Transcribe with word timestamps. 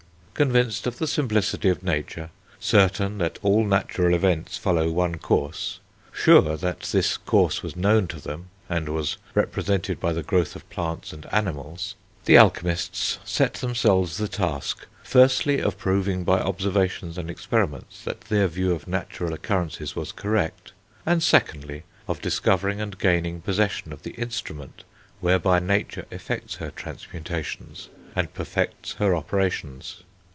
Convinced 0.33 0.87
of 0.87 0.97
the 0.97 1.05
simplicity 1.05 1.69
of 1.69 1.83
nature, 1.83 2.31
certain 2.59 3.19
that 3.19 3.37
all 3.43 3.63
natural 3.63 4.15
events 4.15 4.57
follow 4.57 4.89
one 4.89 5.19
course, 5.19 5.79
sure 6.11 6.57
that 6.57 6.79
this 6.79 7.15
course 7.17 7.61
was 7.61 7.75
known 7.75 8.07
to 8.07 8.19
them 8.19 8.47
and 8.67 8.89
was 8.89 9.17
represented 9.35 9.99
by 9.99 10.11
the 10.11 10.23
growth 10.23 10.55
of 10.55 10.67
plants 10.71 11.13
and 11.13 11.27
animals, 11.31 11.93
the 12.25 12.37
alchemists 12.39 13.19
set 13.23 13.55
themselves 13.55 14.17
the 14.17 14.27
task, 14.27 14.87
firstly, 15.03 15.61
of 15.61 15.77
proving 15.77 16.23
by 16.23 16.39
observations 16.39 17.19
and 17.19 17.29
experiments 17.29 18.03
that 18.03 18.21
their 18.21 18.47
view 18.47 18.71
of 18.73 18.87
natural 18.87 19.33
occurrences 19.33 19.95
was 19.95 20.11
correct; 20.11 20.71
and, 21.05 21.21
secondly, 21.21 21.83
of 22.07 22.19
discovering 22.19 22.81
and 22.81 22.97
gaining 22.97 23.41
possession 23.41 23.93
of 23.93 24.01
the 24.01 24.11
instrument 24.15 24.85
whereby 25.19 25.59
nature 25.59 26.07
effects 26.09 26.55
her 26.55 26.71
transmutations 26.71 27.89
and 28.15 28.33
perfects 28.33 28.93
her 28.93 29.13
operations. 29.15 30.01